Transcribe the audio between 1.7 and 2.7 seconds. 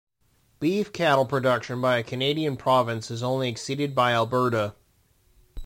by a Canadian